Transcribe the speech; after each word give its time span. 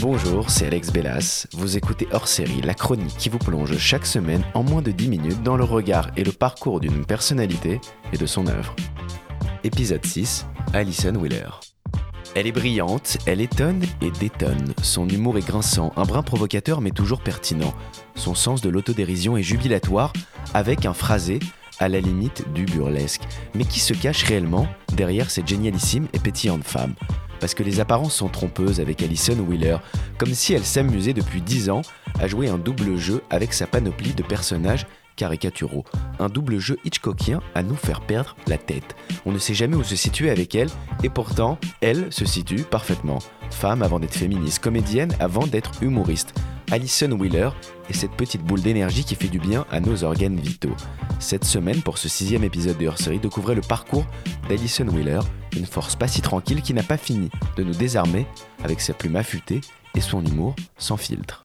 Bonjour, 0.00 0.48
c'est 0.48 0.66
Alex 0.66 0.90
Bellas. 0.92 1.46
Vous 1.52 1.76
écoutez 1.76 2.08
hors 2.12 2.26
série, 2.26 2.62
la 2.62 2.72
chronique 2.72 3.18
qui 3.18 3.28
vous 3.28 3.38
plonge 3.38 3.76
chaque 3.76 4.06
semaine 4.06 4.42
en 4.54 4.62
moins 4.62 4.80
de 4.80 4.92
10 4.92 5.08
minutes 5.08 5.42
dans 5.42 5.58
le 5.58 5.64
regard 5.64 6.10
et 6.16 6.24
le 6.24 6.32
parcours 6.32 6.80
d'une 6.80 7.04
personnalité 7.04 7.82
et 8.10 8.16
de 8.16 8.24
son 8.24 8.46
œuvre. 8.46 8.74
Épisode 9.62 10.04
6, 10.06 10.46
Alison 10.72 11.14
Wheeler. 11.16 11.50
Elle 12.34 12.46
est 12.46 12.52
brillante, 12.52 13.18
elle 13.26 13.42
étonne 13.42 13.82
et 14.00 14.10
détonne. 14.10 14.72
Son 14.82 15.06
humour 15.06 15.36
est 15.36 15.46
grinçant, 15.46 15.92
un 15.96 16.04
brin 16.04 16.22
provocateur 16.22 16.80
mais 16.80 16.92
toujours 16.92 17.20
pertinent. 17.20 17.74
Son 18.14 18.34
sens 18.34 18.62
de 18.62 18.70
l'autodérision 18.70 19.36
est 19.36 19.42
jubilatoire, 19.42 20.14
avec 20.54 20.86
un 20.86 20.94
phrasé 20.94 21.40
à 21.78 21.90
la 21.90 22.00
limite 22.00 22.50
du 22.54 22.64
burlesque, 22.64 23.22
mais 23.54 23.66
qui 23.66 23.80
se 23.80 23.92
cache 23.92 24.22
réellement 24.22 24.66
derrière 24.94 25.30
cette 25.30 25.48
génialissime 25.48 26.08
et 26.14 26.18
pétillante 26.18 26.64
femme. 26.64 26.94
Parce 27.40 27.54
que 27.54 27.62
les 27.62 27.80
apparences 27.80 28.14
sont 28.14 28.28
trompeuses 28.28 28.80
avec 28.80 29.02
Alison 29.02 29.38
Wheeler, 29.48 29.78
comme 30.18 30.34
si 30.34 30.52
elle 30.52 30.64
s'amusait 30.64 31.14
depuis 31.14 31.40
10 31.40 31.70
ans 31.70 31.82
à 32.20 32.28
jouer 32.28 32.48
un 32.48 32.58
double 32.58 32.96
jeu 32.96 33.22
avec 33.30 33.52
sa 33.52 33.66
panoplie 33.66 34.14
de 34.14 34.22
personnages 34.22 34.86
caricaturaux. 35.16 35.84
Un 36.18 36.28
double 36.28 36.58
jeu 36.58 36.78
Hitchcockien 36.84 37.40
à 37.54 37.62
nous 37.62 37.76
faire 37.76 38.00
perdre 38.00 38.36
la 38.46 38.58
tête. 38.58 38.96
On 39.26 39.32
ne 39.32 39.38
sait 39.38 39.54
jamais 39.54 39.76
où 39.76 39.84
se 39.84 39.96
situer 39.96 40.30
avec 40.30 40.54
elle, 40.54 40.70
et 41.02 41.08
pourtant, 41.08 41.58
elle 41.80 42.12
se 42.12 42.24
situe 42.24 42.62
parfaitement. 42.62 43.18
Femme 43.50 43.82
avant 43.82 44.00
d'être 44.00 44.14
féministe, 44.14 44.60
comédienne 44.60 45.14
avant 45.18 45.46
d'être 45.46 45.72
humoriste. 45.82 46.34
Alison 46.72 47.10
Wheeler 47.18 47.50
est 47.88 47.94
cette 47.94 48.12
petite 48.12 48.42
boule 48.42 48.62
d'énergie 48.62 49.02
qui 49.02 49.16
fait 49.16 49.28
du 49.28 49.40
bien 49.40 49.66
à 49.72 49.80
nos 49.80 50.04
organes 50.04 50.38
vitaux. 50.38 50.76
Cette 51.18 51.44
semaine, 51.44 51.82
pour 51.82 51.98
ce 51.98 52.08
sixième 52.08 52.44
épisode 52.44 52.78
de 52.78 52.86
hors-série, 52.86 53.18
découvrez 53.18 53.56
le 53.56 53.60
parcours 53.60 54.06
d'Alison 54.48 54.86
Wheeler, 54.86 55.20
une 55.56 55.66
force 55.66 55.96
pas 55.96 56.06
si 56.06 56.22
tranquille 56.22 56.62
qui 56.62 56.72
n'a 56.72 56.84
pas 56.84 56.96
fini 56.96 57.28
de 57.56 57.64
nous 57.64 57.74
désarmer 57.74 58.24
avec 58.62 58.80
sa 58.80 58.94
plume 58.94 59.16
affûtée 59.16 59.60
et 59.96 60.00
son 60.00 60.24
humour 60.24 60.54
sans 60.78 60.96
filtre. 60.96 61.44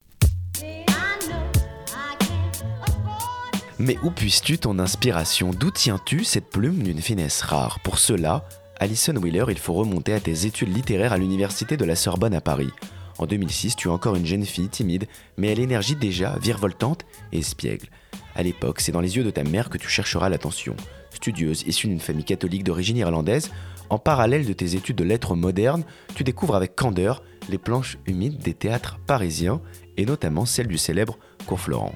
Mais 3.78 3.98
où 4.04 4.10
puisses-tu 4.10 4.58
ton 4.58 4.78
inspiration? 4.78 5.50
D'où 5.50 5.72
tiens-tu 5.72 6.22
cette 6.22 6.50
plume 6.50 6.84
d'une 6.84 7.02
finesse 7.02 7.42
rare? 7.42 7.80
Pour 7.80 7.98
cela, 7.98 8.44
Alison 8.78 9.16
Wheeler, 9.16 9.46
il 9.48 9.58
faut 9.58 9.74
remonter 9.74 10.14
à 10.14 10.20
tes 10.20 10.46
études 10.46 10.74
littéraires 10.74 11.12
à 11.12 11.18
l'université 11.18 11.76
de 11.76 11.84
la 11.84 11.96
Sorbonne 11.96 12.34
à 12.34 12.40
Paris. 12.40 12.70
En 13.18 13.26
2006, 13.26 13.76
tu 13.76 13.88
es 13.88 13.90
encore 13.90 14.16
une 14.16 14.26
jeune 14.26 14.44
fille 14.44 14.68
timide, 14.68 15.06
mais 15.36 15.50
à 15.50 15.54
l'énergie 15.54 15.96
déjà 15.96 16.36
virevoltante 16.38 17.04
et 17.32 17.38
espiègle. 17.38 17.88
À 18.34 18.42
l'époque, 18.42 18.80
c'est 18.80 18.92
dans 18.92 19.00
les 19.00 19.16
yeux 19.16 19.24
de 19.24 19.30
ta 19.30 19.44
mère 19.44 19.70
que 19.70 19.78
tu 19.78 19.88
chercheras 19.88 20.28
l'attention. 20.28 20.76
Studieuse, 21.10 21.62
issue 21.66 21.88
d'une 21.88 22.00
famille 22.00 22.24
catholique 22.24 22.64
d'origine 22.64 22.98
irlandaise, 22.98 23.50
en 23.88 23.98
parallèle 23.98 24.44
de 24.44 24.52
tes 24.52 24.74
études 24.74 24.96
de 24.96 25.04
lettres 25.04 25.34
modernes, 25.34 25.84
tu 26.14 26.24
découvres 26.24 26.56
avec 26.56 26.76
candeur 26.76 27.22
les 27.48 27.58
planches 27.58 27.98
humides 28.06 28.38
des 28.38 28.54
théâtres 28.54 28.98
parisiens 29.06 29.60
et 29.96 30.04
notamment 30.04 30.44
celles 30.44 30.66
du 30.66 30.78
célèbre 30.78 31.18
Cours 31.46 31.60
Florent. 31.60 31.94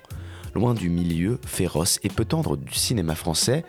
Loin 0.55 0.75
du 0.75 0.89
milieu 0.89 1.39
féroce 1.45 2.01
et 2.03 2.09
peu 2.09 2.25
tendre 2.25 2.57
du 2.57 2.75
cinéma 2.75 3.15
français, 3.15 3.65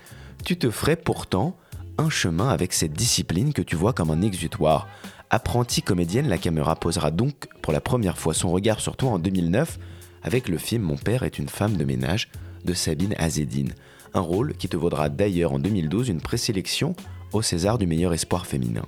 tu 0.46 0.58
te 0.58 0.70
ferais 0.70 0.96
pourtant 0.96 1.58
un 1.98 2.10
chemin 2.10 2.50
avec 2.50 2.74
cette 2.74 2.94
discipline 2.94 3.54
que 3.54 3.62
tu 3.62 3.76
vois 3.76 3.94
comme 3.94 4.12
un 4.12 4.22
exutoire. 4.22 4.88
Apprentie 5.34 5.82
comédienne, 5.82 6.28
la 6.28 6.38
caméra 6.38 6.76
posera 6.76 7.10
donc 7.10 7.48
pour 7.62 7.72
la 7.72 7.80
première 7.80 8.18
fois 8.18 8.34
son 8.34 8.52
regard 8.52 8.82
sur 8.82 8.98
toi 8.98 9.12
en 9.12 9.18
2009 9.18 9.80
avec 10.24 10.50
le 10.50 10.58
film 10.58 10.84
Mon 10.84 10.98
père 10.98 11.24
est 11.24 11.40
une 11.40 11.48
femme 11.48 11.78
de 11.78 11.86
ménage 11.86 12.28
de 12.66 12.74
Sabine 12.74 13.16
Azedine, 13.18 13.74
un 14.14 14.20
rôle 14.20 14.56
qui 14.56 14.68
te 14.68 14.76
vaudra 14.76 15.08
d'ailleurs 15.08 15.54
en 15.54 15.60
2012 15.60 16.10
une 16.10 16.20
présélection 16.20 16.98
au 17.32 17.42
César 17.42 17.78
du 17.78 17.88
meilleur 17.88 18.14
espoir 18.14 18.46
féminin. 18.46 18.86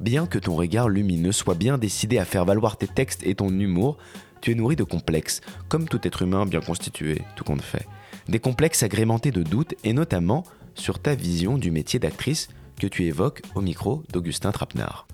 Bien 0.00 0.26
que 0.26 0.38
ton 0.38 0.56
regard 0.56 0.88
lumineux 0.88 1.32
soit 1.32 1.54
bien 1.54 1.76
décidé 1.76 2.16
à 2.16 2.24
faire 2.24 2.46
valoir 2.46 2.78
tes 2.78 2.88
textes 2.88 3.22
et 3.26 3.34
ton 3.34 3.50
humour, 3.50 3.98
tu 4.40 4.52
es 4.52 4.54
nourri 4.54 4.76
de 4.76 4.84
complexes, 4.84 5.42
comme 5.68 5.86
tout 5.86 6.00
être 6.06 6.22
humain 6.22 6.46
bien 6.46 6.60
constitué, 6.60 7.20
tout 7.36 7.44
compte 7.44 7.60
fait. 7.60 7.86
Des 8.26 8.40
complexes 8.40 8.82
agrémentés 8.82 9.32
de 9.32 9.42
doutes 9.42 9.74
et 9.84 9.92
notamment 9.92 10.44
sur 10.74 10.98
ta 10.98 11.14
vision 11.14 11.58
du 11.58 11.70
métier 11.70 11.98
d'actrice 11.98 12.48
que 12.80 12.86
tu 12.86 13.04
évoques 13.04 13.42
au 13.54 13.60
micro 13.60 14.02
d'Augustin 14.10 14.50
Trapenard 14.50 15.06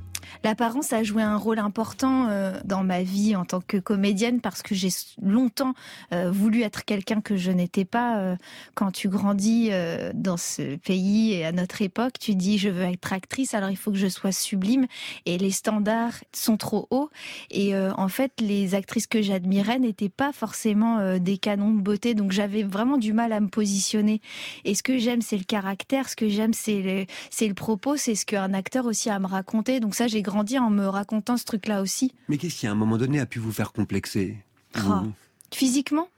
l'apparence 0.44 0.92
a 0.92 1.02
joué 1.02 1.22
un 1.22 1.36
rôle 1.36 1.58
important 1.58 2.28
euh, 2.28 2.58
dans 2.64 2.82
ma 2.82 3.02
vie 3.02 3.36
en 3.36 3.44
tant 3.44 3.60
que 3.60 3.76
comédienne 3.76 4.40
parce 4.40 4.62
que 4.62 4.74
j'ai 4.74 4.90
longtemps 5.22 5.74
euh, 6.12 6.30
voulu 6.30 6.62
être 6.62 6.84
quelqu'un 6.84 7.20
que 7.20 7.36
je 7.36 7.50
n'étais 7.50 7.84
pas. 7.84 8.18
Euh, 8.18 8.36
quand 8.74 8.90
tu 8.90 9.08
grandis 9.08 9.70
dans 10.14 10.36
ce 10.36 10.76
pays 10.76 11.32
et 11.32 11.44
à 11.44 11.52
notre 11.52 11.82
époque, 11.82 12.14
tu 12.18 12.34
dis 12.34 12.58
je 12.58 12.68
veux 12.68 12.82
être 12.82 13.12
actrice, 13.12 13.54
alors 13.54 13.70
il 13.70 13.76
faut 13.76 13.90
que 13.90 13.98
je 13.98 14.08
sois 14.08 14.32
sublime 14.32 14.86
et 15.26 15.38
les 15.38 15.50
standards 15.50 16.14
sont 16.32 16.56
trop 16.56 16.86
hauts. 16.90 17.10
Et 17.50 17.76
en 17.76 18.08
fait, 18.08 18.32
les 18.40 18.74
actrices 18.74 19.06
que 19.06 19.22
j'admirais 19.22 19.78
n'étaient 19.78 20.08
pas 20.08 20.32
forcément 20.32 21.18
des 21.18 21.38
canons 21.38 21.72
de 21.72 21.80
beauté, 21.80 22.14
donc 22.14 22.32
j'avais 22.32 22.62
vraiment 22.62 22.96
du 22.96 23.12
mal 23.12 23.32
à 23.32 23.40
me 23.40 23.48
positionner. 23.48 24.20
Et 24.64 24.74
ce 24.74 24.82
que 24.82 24.98
j'aime, 24.98 25.22
c'est 25.22 25.36
le 25.36 25.44
caractère, 25.44 26.08
ce 26.08 26.16
que 26.16 26.28
j'aime, 26.28 26.54
c'est 26.54 26.82
le, 26.82 27.48
le 27.48 27.54
propos, 27.54 27.96
c'est 27.96 28.14
ce 28.14 28.26
qu'un 28.26 28.54
acteur 28.54 28.86
aussi 28.86 29.10
a 29.10 29.14
à 29.14 29.18
me 29.18 29.26
raconter. 29.26 29.80
Donc 29.80 29.94
ça, 29.94 30.06
j'ai 30.06 30.19
grandi 30.22 30.58
en 30.58 30.70
me 30.70 30.86
racontant 30.86 31.36
ce 31.36 31.44
truc-là 31.44 31.82
aussi. 31.82 32.12
Mais 32.28 32.38
qu'est-ce 32.38 32.60
qui, 32.60 32.66
à 32.66 32.72
un 32.72 32.74
moment 32.74 32.98
donné, 32.98 33.20
a 33.20 33.26
pu 33.26 33.38
vous 33.38 33.52
faire 33.52 33.72
complexer? 33.72 34.38
Oh. 34.76 35.02
Physiquement? 35.52 36.08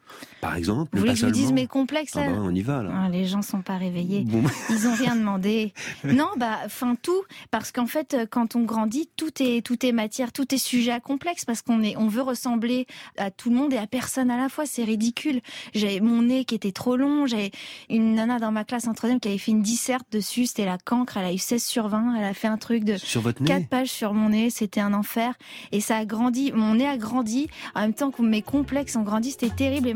Par 0.43 0.57
exemple. 0.57 0.91
Vous 0.93 0.99
voulez 0.99 1.13
que 1.13 1.19
je 1.19 1.27
vous 1.27 1.33
dise 1.33 1.53
mes 1.53 1.69
complexes 1.69 2.17
ah 2.17 2.27
bah, 2.27 2.37
On 2.39 2.53
y 2.53 2.63
va 2.63 2.83
là. 2.83 2.91
Ah, 2.93 3.09
les 3.09 3.27
gens 3.27 3.43
sont 3.43 3.63
pas 3.63 3.77
réveillés. 3.77 4.27
Ils 4.71 4.89
ont 4.89 4.95
rien 4.95 5.15
demandé. 5.15 5.73
non, 6.05 6.29
bah, 6.37 6.59
fin 6.69 6.97
tout, 6.97 7.23
parce 7.53 7.71
qu'en 7.71 7.87
fait, 7.87 8.17
quand 8.31 8.57
on 8.57 8.63
grandit, 8.63 9.09
tout 9.17 9.31
est 9.41 9.65
tout 9.65 9.87
est 9.87 9.93
matière, 9.93 10.33
tout 10.33 10.53
est 10.53 10.59
sujet 10.59 10.91
à 10.91 10.99
complexe, 11.01 11.45
parce 11.45 11.63
qu'on 11.63 11.83
est, 11.83 11.97
on 11.97 12.09
veut 12.09 12.23
ressembler 12.23 12.87
à 13.19 13.31
tout 13.31 13.51
le 13.51 13.57
monde 13.57 13.73
et 13.73 13.77
à 13.77 13.87
personne 13.87 14.31
à 14.31 14.37
la 14.37 14.49
fois. 14.49 14.67
C'est 14.67 14.85
ridicule. 14.85 15.41
J'ai 15.75 16.01
mon 16.01 16.23
nez 16.23 16.45
qui 16.45 16.57
était 16.57 16.73
trop 16.73 16.97
long. 16.97 17.27
J'ai 17.27 17.53
une 17.89 18.15
nana 18.15 18.41
dans 18.41 18.51
ma 18.51 18.65
classe 18.65 18.89
en 18.89 18.95
troisième 18.95 19.21
qui 19.21 19.29
avait 19.29 19.39
fait 19.39 19.53
une 19.53 19.63
disserte 19.63 20.07
dessus. 20.11 20.47
C'était 20.47 20.65
la 20.65 20.79
cancre. 20.79 21.17
Elle 21.17 21.27
a 21.27 21.33
eu 21.33 21.39
16 21.39 21.65
sur 21.65 21.89
20. 21.89 22.17
Elle 22.17 22.25
a 22.25 22.35
fait 22.35 22.49
un 22.49 22.59
truc 22.59 22.83
de 22.83 22.97
sur 22.97 23.21
votre 23.21 23.45
4 23.45 23.69
pages 23.69 23.91
sur 23.91 24.13
mon 24.13 24.31
nez. 24.31 24.51
C'était 24.51 24.81
un 24.81 24.93
enfer. 24.93 25.35
Et 25.71 25.81
ça 25.81 25.99
a 25.99 26.05
grandi. 26.05 26.51
Mon 26.53 26.75
nez 26.75 26.89
a 26.89 26.97
grandi 26.97 27.49
en 27.75 27.83
même 27.83 27.95
temps 27.95 28.11
que 28.11 28.23
mes 28.23 28.43
complexes 28.43 28.97
ont 28.97 29.03
grandi. 29.03 29.31
C'était 29.31 29.51
terrible. 29.51 29.89
Et 29.89 29.95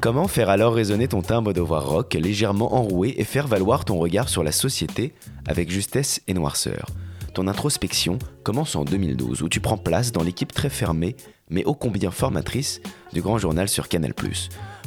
Comment 0.00 0.28
faire 0.28 0.50
alors 0.50 0.74
résonner 0.74 1.08
ton 1.08 1.22
timbre 1.22 1.52
de 1.52 1.60
voix 1.60 1.80
rock 1.80 2.14
légèrement 2.14 2.74
enroué 2.74 3.14
et 3.16 3.24
faire 3.24 3.46
valoir 3.46 3.84
ton 3.84 3.98
regard 3.98 4.28
sur 4.28 4.42
la 4.42 4.52
société 4.52 5.14
avec 5.46 5.70
justesse 5.70 6.20
et 6.26 6.34
noirceur? 6.34 6.86
Ton 7.34 7.48
introspection 7.48 8.18
commence 8.42 8.76
en 8.76 8.84
2012 8.84 9.42
où 9.42 9.48
tu 9.48 9.60
prends 9.60 9.78
place 9.78 10.12
dans 10.12 10.22
l'équipe 10.22 10.52
très 10.52 10.70
fermée 10.70 11.16
mais 11.50 11.64
ô 11.64 11.74
combien 11.74 12.10
formatrice 12.10 12.80
du 13.12 13.22
grand 13.22 13.38
journal 13.38 13.68
sur 13.68 13.88
Canal+. 13.88 14.14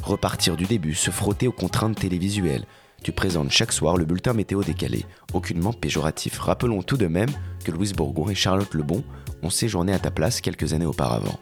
Repartir 0.02 0.56
du 0.56 0.64
début, 0.64 0.94
se 0.94 1.10
frotter 1.10 1.48
aux 1.48 1.52
contraintes 1.52 1.98
télévisuelles. 1.98 2.64
Tu 3.02 3.12
présentes 3.12 3.50
chaque 3.50 3.72
soir 3.72 3.96
le 3.96 4.04
bulletin 4.04 4.32
météo 4.32 4.62
décalé, 4.62 5.04
aucunement 5.32 5.72
péjoratif. 5.72 6.38
Rappelons 6.38 6.82
tout 6.82 6.96
de 6.96 7.06
même 7.06 7.30
que 7.64 7.70
Louise 7.70 7.92
Bourgon 7.92 8.28
et 8.28 8.34
Charlotte 8.34 8.74
Lebon 8.74 9.04
ont 9.42 9.50
séjourné 9.50 9.92
à 9.92 9.98
ta 9.98 10.10
place 10.10 10.40
quelques 10.40 10.72
années 10.72 10.86
auparavant. 10.86 11.38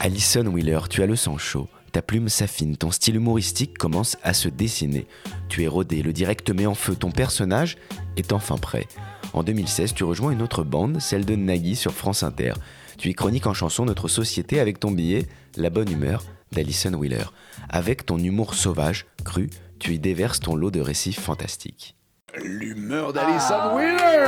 Alison 0.00 0.46
Wheeler, 0.46 0.80
tu 0.90 1.02
as 1.02 1.06
le 1.06 1.16
sang 1.16 1.38
chaud, 1.38 1.68
ta 1.92 2.02
plume 2.02 2.28
s'affine, 2.28 2.76
ton 2.76 2.90
style 2.90 3.16
humoristique 3.16 3.78
commence 3.78 4.16
à 4.22 4.34
se 4.34 4.48
dessiner. 4.48 5.06
Tu 5.48 5.62
es 5.62 5.68
rodé, 5.68 6.02
le 6.02 6.12
direct 6.12 6.50
met 6.50 6.66
en 6.66 6.74
feu, 6.74 6.96
ton 6.96 7.10
personnage 7.10 7.76
est 8.16 8.32
enfin 8.32 8.58
prêt. 8.58 8.86
En 9.32 9.42
2016, 9.42 9.94
tu 9.94 10.04
rejoins 10.04 10.32
une 10.32 10.42
autre 10.42 10.64
bande, 10.64 11.00
celle 11.00 11.24
de 11.24 11.36
Nagui 11.36 11.76
sur 11.76 11.92
France 11.92 12.22
Inter. 12.22 12.52
Tu 12.98 13.08
y 13.08 13.14
chroniques 13.14 13.46
en 13.46 13.54
chanson 13.54 13.84
notre 13.84 14.08
société 14.08 14.60
avec 14.60 14.78
ton 14.78 14.90
billet 14.90 15.26
La 15.56 15.70
bonne 15.70 15.90
humeur 15.90 16.24
d'Alison 16.52 16.94
Wheeler. 16.94 17.24
Avec 17.68 18.06
ton 18.06 18.18
humour 18.18 18.54
sauvage, 18.54 19.06
cru, 19.24 19.50
tu 19.78 19.94
y 19.94 19.98
déverses 19.98 20.40
ton 20.40 20.54
lot 20.54 20.70
de 20.70 20.80
récits 20.80 21.12
fantastiques. 21.12 21.96
L'humeur 22.42 23.12
d'Alison 23.12 23.76
Wheeler 23.76 24.26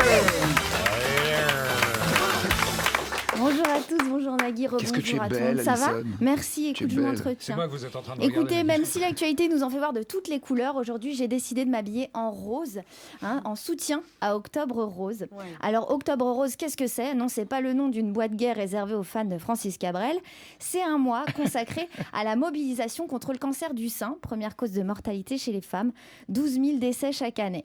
à 4.37 4.51
tous, 4.51 4.53
bonjour 4.53 4.69
Nagui, 4.69 4.69
Qu'est-ce 4.79 4.93
que 4.93 5.01
tu 5.01 5.17
es 5.17 5.29
belle, 5.29 5.63
Ça 5.63 5.75
va 5.75 5.93
Merci, 6.21 6.69
écoute, 6.69 6.91
je 6.91 7.01
m'entretiens. 7.01 7.37
C'est 7.39 7.55
moi 7.55 7.67
que 7.67 7.73
vous 7.73 7.85
êtes 7.85 7.97
en 7.97 8.03
train 8.03 8.17
de 8.17 8.23
Écoutez, 8.23 8.65
même 8.65 8.85
si 8.85 9.01
l'actualité 9.01 9.49
nous 9.49 9.63
en 9.63 9.71
fait 9.71 9.79
voir 9.79 9.93
de 9.93 10.03
toutes 10.03 10.29
les 10.29 10.41
couleurs, 10.41 10.77
aujourd'hui 10.77 11.15
j'ai 11.15 11.29
décidé 11.29 11.65
de 11.65 11.71
m'habiller 11.71 12.11
en 12.15 12.31
rose, 12.31 12.81
hein, 13.23 13.41
en 13.45 13.57
soutien 13.57 14.03
à 14.21 14.37
Octobre 14.37 14.85
Rose. 14.85 15.27
Alors 15.61 15.91
Octobre 15.91 16.31
Rose, 16.31 16.57
qu'est-ce 16.57 16.77
que 16.77 16.87
c'est? 16.87 17.15
Non, 17.15 17.29
c'est 17.29 17.47
pas 17.47 17.61
le 17.61 17.73
nom 17.73 17.89
d'une 17.89 18.13
boîte 18.13 18.35
guerre 18.35 18.57
réservée 18.57 18.95
aux 18.95 19.03
fans 19.03 19.25
de 19.25 19.39
Francis 19.39 19.79
Cabrel. 19.79 20.17
C'est 20.59 20.83
un 20.83 20.99
mois 20.99 21.25
consacré 21.37 21.89
à 22.13 22.25
la 22.25 22.37
mobilisation 22.37 23.07
contre 23.07 23.33
le 23.33 23.39
cancer 23.39 23.75
du 23.75 23.89
sein, 23.89 24.17
première 24.23 24.57
cause 24.57 24.73
de 24.73 24.83
mortalité 24.83 25.39
chez 25.39 25.53
les 25.53 25.61
femmes. 25.61 25.93
12 26.29 26.53
000 26.53 26.79
décès 26.79 27.13
chaque 27.13 27.39
année. 27.39 27.65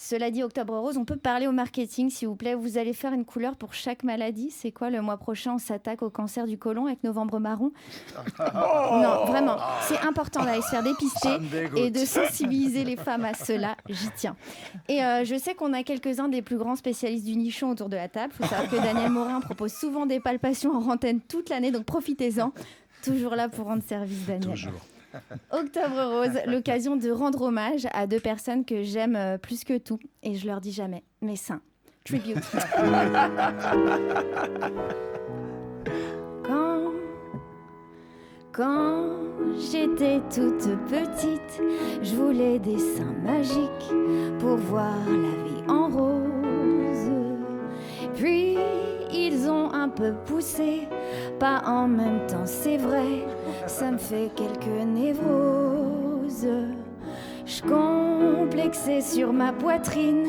Cela 0.00 0.30
dit, 0.30 0.44
Octobre 0.44 0.78
Rose, 0.78 0.96
on 0.96 1.04
peut 1.04 1.16
parler 1.16 1.48
au 1.48 1.52
marketing, 1.52 2.08
s'il 2.08 2.28
vous 2.28 2.36
plaît. 2.36 2.54
Vous 2.54 2.78
allez 2.78 2.92
faire 2.92 3.12
une 3.12 3.24
couleur 3.24 3.56
pour 3.56 3.74
chaque 3.74 4.04
maladie. 4.04 4.52
C'est 4.52 4.70
quoi 4.70 4.90
le 4.90 5.02
mois 5.02 5.16
prochain? 5.16 5.54
On 5.54 5.58
s'attaque 5.58 6.02
au 6.02 6.08
cancer 6.08 6.46
du 6.46 6.56
côlon 6.56 6.86
avec 6.86 7.02
Novembre 7.02 7.40
Marron? 7.40 7.72
Non, 8.38 9.24
vraiment, 9.26 9.56
c'est 9.82 9.98
important 10.06 10.44
d'aller 10.44 10.62
se 10.62 10.68
faire 10.68 10.84
dépister 10.84 11.38
et 11.76 11.90
de 11.90 11.98
sensibiliser 12.04 12.84
les 12.84 12.96
femmes 12.96 13.24
à 13.24 13.34
cela. 13.34 13.76
J'y 13.88 14.08
tiens. 14.16 14.36
Et 14.88 15.02
euh, 15.02 15.24
je 15.24 15.36
sais 15.36 15.54
qu'on 15.54 15.72
a 15.72 15.82
quelques-uns 15.82 16.28
des 16.28 16.42
plus 16.42 16.58
grands 16.58 16.76
spécialistes 16.76 17.24
du 17.24 17.36
nichon 17.36 17.70
autour 17.70 17.88
de 17.88 17.96
la 17.96 18.08
table. 18.08 18.32
Il 18.38 18.44
faut 18.44 18.48
savoir 18.48 18.70
que 18.70 18.76
Daniel 18.76 19.10
Morin 19.10 19.40
propose 19.40 19.72
souvent 19.72 20.06
des 20.06 20.20
palpations 20.20 20.70
en 20.70 20.90
antenne 20.90 21.20
toute 21.20 21.48
l'année, 21.48 21.72
donc 21.72 21.84
profitez-en. 21.84 22.52
Toujours 23.02 23.34
là 23.34 23.48
pour 23.48 23.66
rendre 23.66 23.82
service, 23.82 24.26
Daniel. 24.26 24.50
Toujours. 24.50 24.72
Octobre 25.50 26.04
Rose, 26.04 26.40
l'occasion 26.46 26.96
de 26.96 27.10
rendre 27.10 27.42
hommage 27.42 27.86
à 27.92 28.06
deux 28.06 28.20
personnes 28.20 28.64
que 28.64 28.82
j'aime 28.82 29.16
euh, 29.16 29.38
plus 29.38 29.64
que 29.64 29.78
tout. 29.78 29.98
Et 30.22 30.34
je 30.34 30.46
leur 30.46 30.60
dis 30.60 30.72
jamais, 30.72 31.02
mes 31.20 31.36
seins. 31.36 31.60
Tribute. 32.04 32.38
quand, 36.44 36.92
quand 38.52 39.16
j'étais 39.58 40.20
toute 40.34 40.68
petite, 40.88 41.60
je 42.02 42.14
voulais 42.14 42.58
des 42.58 42.78
seins 42.78 43.14
magiques 43.22 43.92
pour 44.38 44.56
voir 44.56 44.96
la 45.06 45.44
vie 45.44 45.62
en 45.68 45.88
rose. 45.88 47.10
Puis 48.14 48.56
ils 49.12 49.48
ont 49.48 49.72
un 49.72 49.88
peu 49.88 50.12
poussé, 50.26 50.88
pas 51.38 51.62
en 51.66 51.88
même 51.88 52.26
temps, 52.26 52.46
c'est 52.46 52.76
vrai, 52.76 53.24
ça 53.66 53.90
me 53.90 53.98
fait 53.98 54.30
quelques 54.34 54.86
névroses. 54.86 56.48
Je 57.46 57.62
complexais 57.62 59.00
sur 59.00 59.32
ma 59.32 59.52
poitrine 59.52 60.26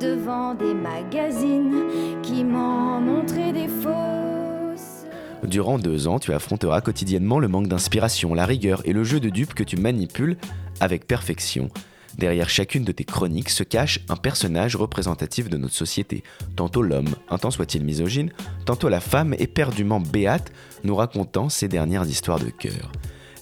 devant 0.00 0.54
des 0.54 0.74
magazines 0.74 1.84
qui 2.22 2.42
m'en 2.42 3.00
montraient 3.00 3.52
des 3.52 3.68
fausses. 3.68 5.06
Durant 5.44 5.78
deux 5.78 6.08
ans, 6.08 6.18
tu 6.18 6.32
affronteras 6.32 6.80
quotidiennement 6.80 7.38
le 7.38 7.46
manque 7.46 7.68
d'inspiration, 7.68 8.34
la 8.34 8.46
rigueur 8.46 8.82
et 8.84 8.92
le 8.92 9.04
jeu 9.04 9.20
de 9.20 9.30
dupes 9.30 9.54
que 9.54 9.62
tu 9.62 9.76
manipules 9.76 10.36
avec 10.80 11.06
perfection. 11.06 11.70
Derrière 12.16 12.48
chacune 12.48 12.84
de 12.84 12.92
tes 12.92 13.04
chroniques 13.04 13.50
se 13.50 13.62
cache 13.62 14.00
un 14.08 14.16
personnage 14.16 14.74
représentatif 14.74 15.50
de 15.50 15.58
notre 15.58 15.74
société. 15.74 16.22
Tantôt 16.56 16.82
l'homme, 16.82 17.14
un 17.28 17.36
temps 17.36 17.50
soit-il 17.50 17.84
misogyne, 17.84 18.32
tantôt 18.64 18.88
la 18.88 19.00
femme 19.00 19.34
éperdument 19.38 20.00
béate, 20.00 20.50
nous 20.84 20.96
racontant 20.96 21.50
ses 21.50 21.68
dernières 21.68 22.06
histoires 22.06 22.40
de 22.40 22.48
cœur. 22.50 22.90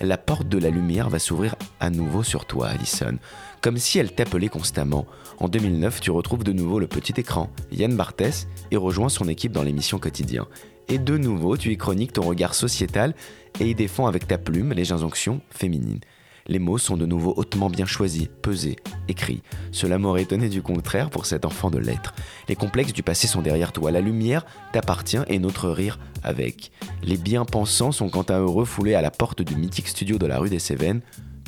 La 0.00 0.18
porte 0.18 0.48
de 0.48 0.58
la 0.58 0.70
lumière 0.70 1.08
va 1.08 1.20
s'ouvrir 1.20 1.54
à 1.78 1.88
nouveau 1.88 2.24
sur 2.24 2.46
toi, 2.46 2.68
Alison, 2.68 3.16
comme 3.60 3.78
si 3.78 4.00
elle 4.00 4.12
t'appelait 4.12 4.48
constamment. 4.48 5.06
En 5.38 5.48
2009, 5.48 6.00
tu 6.00 6.10
retrouves 6.10 6.42
de 6.42 6.52
nouveau 6.52 6.80
le 6.80 6.88
petit 6.88 7.14
écran, 7.16 7.50
Yann 7.70 7.96
Barthès, 7.96 8.48
et 8.72 8.76
rejoins 8.76 9.08
son 9.08 9.28
équipe 9.28 9.52
dans 9.52 9.62
l'émission 9.62 10.00
Quotidien. 10.00 10.48
Et 10.88 10.98
de 10.98 11.16
nouveau, 11.16 11.56
tu 11.56 11.70
y 11.70 11.76
chroniques 11.76 12.12
ton 12.12 12.22
regard 12.22 12.54
sociétal 12.54 13.14
et 13.60 13.70
y 13.70 13.74
défends 13.74 14.08
avec 14.08 14.26
ta 14.26 14.36
plume 14.36 14.72
les 14.72 14.90
injonctions 14.90 15.40
féminines. 15.48 16.00
Les 16.46 16.58
mots 16.58 16.78
sont 16.78 16.96
de 16.96 17.06
nouveau 17.06 17.32
hautement 17.36 17.70
bien 17.70 17.86
choisis, 17.86 18.28
pesés, 18.42 18.76
écrits. 19.08 19.42
Cela 19.72 19.96
m'aurait 19.96 20.22
étonné 20.22 20.48
du 20.48 20.60
contraire 20.60 21.08
pour 21.08 21.24
cet 21.24 21.46
enfant 21.46 21.70
de 21.70 21.78
lettres. 21.78 22.14
Les 22.48 22.56
complexes 22.56 22.92
du 22.92 23.02
passé 23.02 23.26
sont 23.26 23.40
derrière 23.40 23.72
toi, 23.72 23.90
la 23.90 24.02
lumière 24.02 24.44
t'appartient 24.72 25.22
et 25.28 25.38
notre 25.38 25.70
rire 25.70 25.98
avec. 26.22 26.70
Les 27.02 27.16
bien-pensants 27.16 27.92
sont 27.92 28.10
quant 28.10 28.22
à 28.22 28.38
eux 28.38 28.46
refoulés 28.46 28.94
à 28.94 29.02
la 29.02 29.10
porte 29.10 29.40
du 29.40 29.56
mythique 29.56 29.88
studio 29.88 30.18
de 30.18 30.26
la 30.26 30.38
rue 30.38 30.50
des 30.50 30.58
Cévennes, 30.58 31.00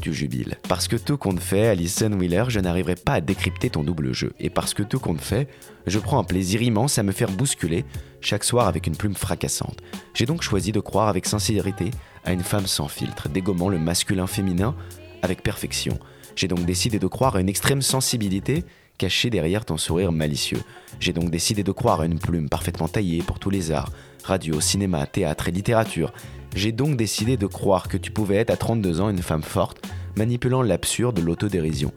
tu 0.07 0.13
jubiles. 0.13 0.55
Parce 0.69 0.87
que 0.87 0.95
tout 0.95 1.17
compte 1.17 1.41
fait, 1.41 1.67
Alison 1.67 2.13
Wheeler, 2.13 2.45
je 2.49 2.61
n'arriverai 2.61 2.95
pas 2.95 3.15
à 3.15 3.21
décrypter 3.21 3.71
ton 3.71 3.83
double 3.83 4.13
jeu. 4.13 4.33
Et 4.39 4.51
parce 4.51 4.73
que 4.73 4.85
tout 4.85 5.01
compte 5.01 5.21
fait, 5.21 5.49
je 5.89 5.99
prends 5.99 6.21
un 6.21 6.25
plaisir 6.25 6.63
immense 6.63 6.99
à 6.99 7.03
me 7.03 7.11
faire 7.11 7.31
bousculer 7.31 7.85
chaque 8.21 8.45
soir 8.45 8.69
avec 8.69 8.87
une 8.87 8.97
plume 8.97 9.17
fracassante. 9.17 9.81
J'ai 10.15 10.25
donc 10.25 10.43
choisi 10.43 10.71
de 10.71 10.79
croire 10.79 11.09
avec 11.09 11.27
sincérité 11.27 11.91
à 12.25 12.33
une 12.33 12.45
femme 12.45 12.69
sans 12.69 12.87
filtre, 12.87 13.29
dégommant 13.29 13.69
le 13.69 13.81
masculin-féminin 13.81 14.77
avec 15.23 15.43
perfection. 15.43 15.99
J'ai 16.37 16.47
donc 16.47 16.65
décidé 16.65 17.01
de 17.01 17.07
croire 17.09 17.35
à 17.35 17.41
une 17.41 17.49
extrême 17.49 17.83
sensibilité 17.83 18.65
cachée 18.99 19.31
derrière 19.31 19.65
ton 19.65 19.77
sourire 19.77 20.13
malicieux. 20.13 20.63
J'ai 21.01 21.13
donc 21.13 21.31
décidé 21.31 21.63
de 21.63 21.73
croire 21.73 22.01
à 22.01 22.07
une 22.07 22.19
plume 22.19 22.49
parfaitement 22.49 22.89
taillée 22.89 23.23
pour 23.23 23.39
tous 23.39 23.51
les 23.51 23.71
arts, 23.71 23.91
radio, 24.25 24.61
cinéma, 24.61 25.07
théâtre 25.07 25.49
et 25.49 25.53
littérature. 25.53 26.13
J'ai 26.55 26.73
donc 26.73 26.97
décidé 26.97 27.37
de 27.37 27.47
croire 27.47 27.89
que 27.89 27.97
tu 27.97 28.11
pouvais 28.11 28.37
être 28.37 28.51
à 28.51 28.57
32 28.57 29.01
ans 29.01 29.11
une 29.11 29.23
femme 29.23 29.43
forte, 29.43 29.87
manipulant 30.17 30.63
l'absurde, 30.63 31.19
l'autodérision. 31.19 31.93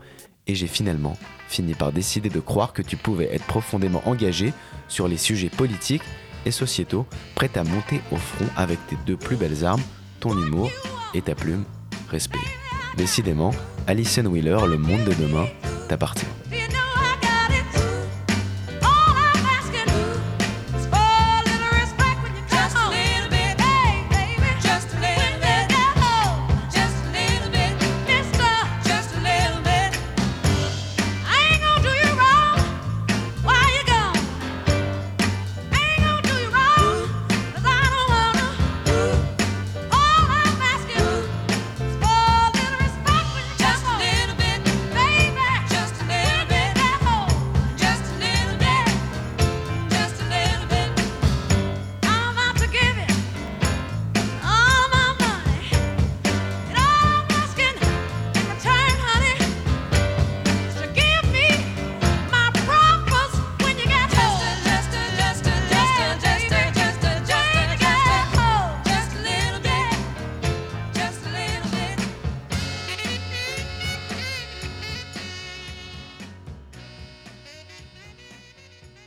Et 0.47 0.55
j'ai 0.55 0.67
finalement 0.67 1.17
fini 1.47 1.73
par 1.73 1.91
décider 1.91 2.29
de 2.29 2.39
croire 2.39 2.73
que 2.73 2.81
tu 2.81 2.97
pouvais 2.97 3.33
être 3.33 3.45
profondément 3.45 4.01
engagé 4.05 4.53
sur 4.87 5.07
les 5.07 5.17
sujets 5.17 5.49
politiques 5.49 6.03
et 6.45 6.51
sociétaux, 6.51 7.05
prête 7.35 7.57
à 7.57 7.63
monter 7.63 8.01
au 8.11 8.15
front 8.15 8.47
avec 8.55 8.79
tes 8.87 8.97
deux 9.05 9.17
plus 9.17 9.35
belles 9.35 9.65
armes, 9.65 9.81
ton 10.19 10.31
humour 10.31 10.69
et 11.13 11.21
ta 11.21 11.35
plume, 11.35 11.63
respect. 12.09 12.39
Décidément, 12.97 13.51
Alison 13.87 14.25
Wheeler, 14.25 14.59
le 14.67 14.77
monde 14.77 15.03
de 15.05 15.13
demain, 15.13 15.47
t'appartient. 15.87 16.25